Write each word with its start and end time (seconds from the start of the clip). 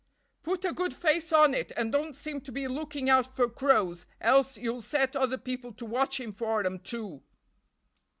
"Put 0.41 0.65
a 0.65 0.73
good 0.73 0.95
face 0.95 1.31
on 1.31 1.53
it 1.53 1.71
and 1.77 1.91
don't 1.91 2.15
seem 2.15 2.41
to 2.41 2.51
be 2.51 2.67
looking 2.67 3.07
out 3.07 3.35
for 3.35 3.47
crows, 3.47 4.07
else 4.19 4.57
you'll 4.57 4.81
set 4.81 5.15
other 5.15 5.37
people 5.37 5.71
to 5.73 5.85
watchin' 5.85 6.33
for 6.33 6.65
'em, 6.65 6.79
too." 6.79 7.21